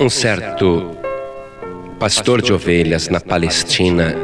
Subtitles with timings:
[0.00, 0.96] Um certo
[1.98, 4.14] pastor de ovelhas na Palestina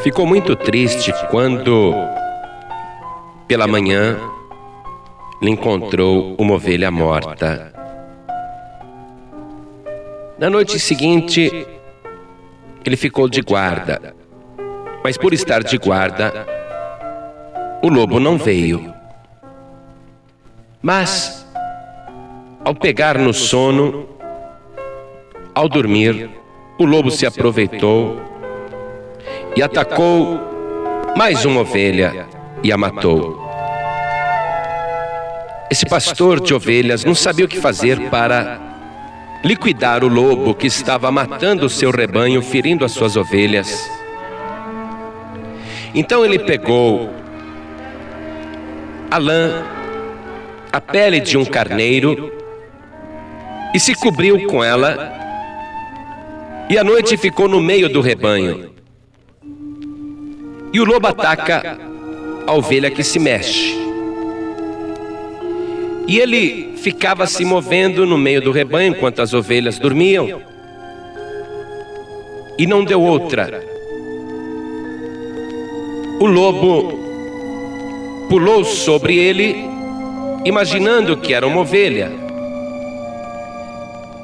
[0.00, 1.94] ficou muito triste quando,
[3.46, 4.18] pela manhã,
[5.40, 7.72] lhe encontrou uma ovelha morta.
[10.36, 11.64] Na noite seguinte,
[12.84, 14.16] ele ficou de guarda,
[15.04, 16.32] mas por estar de guarda,
[17.80, 18.92] o lobo não veio.
[20.82, 21.46] Mas,
[22.64, 24.08] ao pegar no sono,
[25.54, 26.30] ao dormir,
[26.78, 28.20] o lobo se aproveitou
[29.54, 30.40] e atacou
[31.16, 32.26] mais uma ovelha
[32.62, 33.40] e a matou.
[35.70, 38.60] Esse pastor de ovelhas não sabia o que fazer para
[39.44, 43.90] liquidar o lobo que estava matando o seu rebanho, ferindo as suas ovelhas.
[45.94, 47.10] Então ele pegou
[49.10, 49.62] a lã,
[50.72, 52.32] a pele de um carneiro
[53.74, 55.21] e se cobriu com ela
[56.68, 58.70] e a noite ficou no meio do rebanho.
[60.72, 61.78] E o lobo ataca
[62.46, 63.76] a ovelha que se mexe.
[66.08, 70.42] E ele ficava se movendo no meio do rebanho enquanto as ovelhas dormiam.
[72.58, 73.62] E não deu outra.
[76.18, 76.98] O lobo
[78.28, 79.56] pulou sobre ele,
[80.44, 82.21] imaginando que era uma ovelha.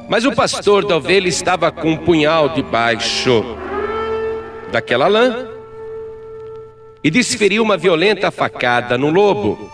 [0.08, 3.44] Mas o pastor da ovelha estava com um punhal debaixo
[4.72, 5.48] daquela lã
[7.04, 9.70] e desferiu uma violenta facada no lobo.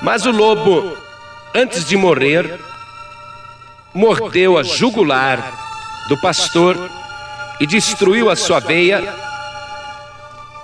[0.00, 0.96] Mas o lobo,
[1.54, 2.58] antes de morrer,
[3.92, 5.54] mordeu a jugular
[6.08, 6.76] do pastor
[7.60, 9.02] e destruiu a sua veia.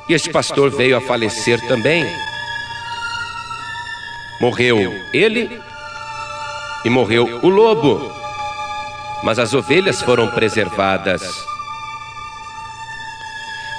[0.08, 2.06] E este pastor veio a falecer também.
[4.40, 5.60] Morreu ele
[6.84, 8.12] e morreu o lobo,
[9.22, 11.22] mas as ovelhas foram preservadas.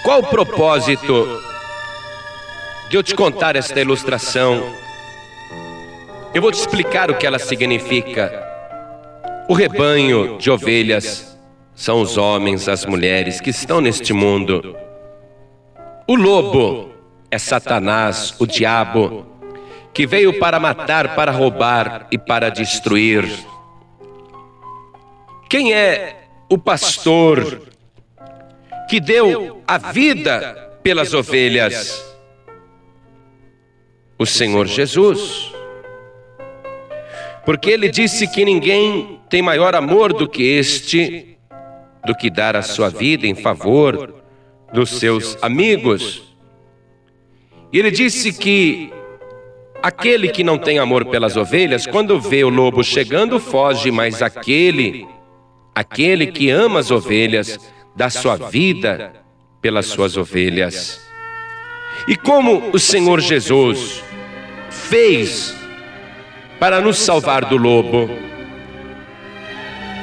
[0.03, 1.41] Qual o propósito
[2.89, 4.73] de eu te contar esta ilustração?
[6.33, 8.43] Eu vou te explicar o que ela significa.
[9.47, 11.37] O rebanho de ovelhas
[11.75, 14.75] são os homens, as mulheres que estão neste mundo.
[16.07, 16.91] O lobo
[17.29, 19.25] é Satanás, o diabo,
[19.93, 23.25] que veio para matar, para roubar e para destruir.
[25.49, 27.61] Quem é o pastor
[28.89, 32.03] que deu a vida pelas ovelhas?
[34.17, 35.51] O Senhor Jesus.
[37.45, 41.37] Porque ele disse que ninguém tem maior amor do que este,
[42.05, 44.23] do que dar a sua vida em favor
[44.71, 46.35] dos seus amigos.
[47.71, 48.92] E ele disse que
[49.83, 55.05] Aquele que não tem amor pelas ovelhas, quando vê o lobo chegando, foge, mas aquele,
[55.75, 57.59] aquele que ama as ovelhas,
[57.93, 59.11] dá sua vida
[59.61, 61.05] pelas suas ovelhas.
[62.07, 64.01] E como o Senhor Jesus
[64.69, 65.53] fez
[66.57, 68.09] para nos salvar do lobo,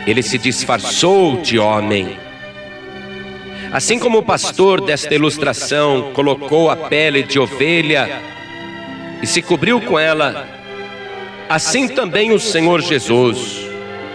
[0.06, 2.18] ele se disfarçou de homem.
[3.72, 8.39] Assim como o pastor desta ilustração colocou a pele de ovelha
[9.22, 10.48] e se cobriu com ela,
[11.48, 13.66] assim também o Senhor Jesus,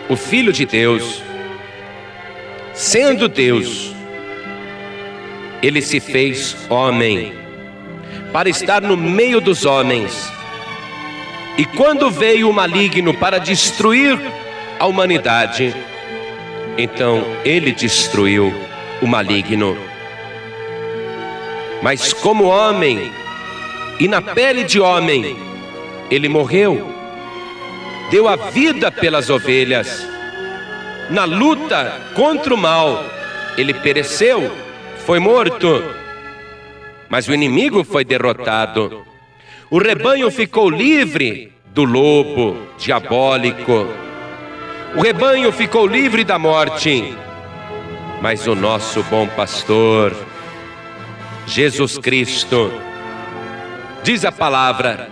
[0.09, 1.21] o Filho de Deus,
[2.73, 3.93] sendo Deus,
[5.61, 7.33] ele se fez homem
[8.31, 10.29] para estar no meio dos homens.
[11.57, 14.19] E quando veio o maligno para destruir
[14.77, 15.73] a humanidade,
[16.77, 18.53] então ele destruiu
[19.01, 19.77] o maligno.
[21.81, 23.11] Mas como homem,
[23.99, 25.37] e na pele de homem
[26.09, 26.91] ele morreu,
[28.11, 30.07] deu a vida pelas ovelhas.
[31.09, 33.03] Na luta contra o mal,
[33.57, 34.51] ele pereceu,
[35.05, 35.83] foi morto,
[37.09, 39.05] mas o inimigo foi derrotado.
[39.69, 43.87] O rebanho ficou livre do lobo diabólico.
[44.95, 47.15] O rebanho ficou livre da morte.
[48.21, 50.15] Mas o nosso bom pastor,
[51.45, 52.71] Jesus Cristo,
[54.05, 55.09] Diz a palavra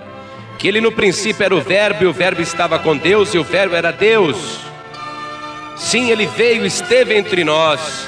[0.60, 3.44] que ele no princípio era o Verbo e o Verbo estava com Deus e o
[3.44, 4.60] Verbo era Deus.
[5.75, 8.07] Sim, ele veio, esteve entre nós.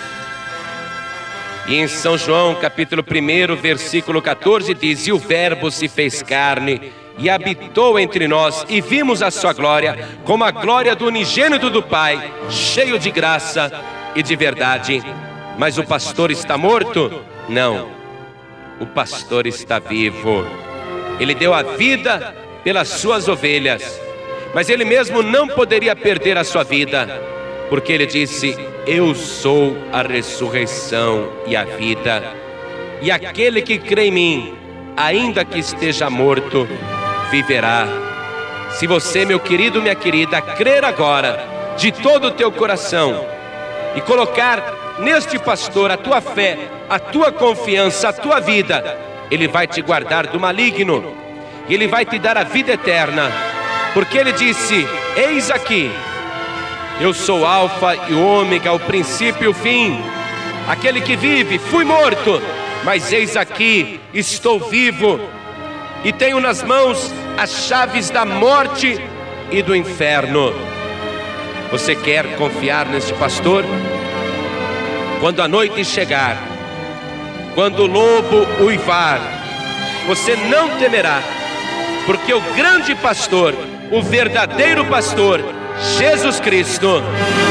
[1.68, 6.94] E em São João, capítulo 1, versículo 14, diz: E o Verbo se fez carne
[7.18, 11.82] e habitou entre nós, e vimos a sua glória, como a glória do unigênito do
[11.82, 13.72] Pai, cheio de graça
[14.14, 15.02] e de verdade.
[15.58, 17.24] Mas o pastor está morto?
[17.50, 17.90] Não,
[18.80, 20.46] o pastor está vivo.
[21.20, 24.02] Ele deu a vida pelas suas ovelhas.
[24.54, 27.22] Mas ele mesmo não poderia perder a sua vida,
[27.70, 28.58] porque ele disse:
[28.88, 32.24] Eu sou a ressurreição e a vida,
[33.02, 34.56] e aquele que crê em mim,
[34.96, 36.68] ainda que esteja morto,
[37.30, 37.86] viverá.
[38.72, 41.46] Se você, meu querido, minha querida, crer agora
[41.78, 43.26] de todo o teu coração
[43.96, 46.58] e colocar neste pastor a tua fé,
[46.90, 48.98] a tua confiança, a tua vida,
[49.30, 51.16] ele vai te guardar do maligno.
[51.68, 53.32] E ele vai te dar a vida eterna,
[53.94, 55.92] porque ele disse: Eis aqui,
[57.00, 60.00] eu sou Alfa e Ômega, o princípio e o fim,
[60.68, 62.42] aquele que vive, fui morto,
[62.84, 65.20] mas eis aqui, estou vivo.
[66.04, 69.02] E tenho nas mãos as chaves da morte
[69.52, 70.54] e do inferno.
[71.72, 73.66] Você quer confiar neste pastor?
[75.20, 76.38] Quando a noite chegar,
[77.56, 79.20] quando o lobo uivar,
[80.06, 81.24] você não temerá,
[82.06, 83.56] porque o grande pastor,
[83.92, 85.42] o verdadeiro pastor,
[85.98, 87.02] Jesus Cristo,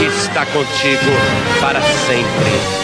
[0.06, 1.11] está contigo
[1.61, 2.84] para sempre.